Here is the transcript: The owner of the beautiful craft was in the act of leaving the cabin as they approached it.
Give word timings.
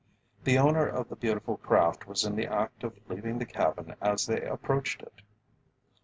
The 0.45 0.57
owner 0.57 0.87
of 0.87 1.09
the 1.09 1.15
beautiful 1.15 1.57
craft 1.57 2.07
was 2.07 2.23
in 2.25 2.35
the 2.35 2.47
act 2.47 2.83
of 2.83 2.97
leaving 3.07 3.37
the 3.37 3.45
cabin 3.45 3.93
as 4.01 4.25
they 4.25 4.41
approached 4.41 5.03
it. 5.03 5.21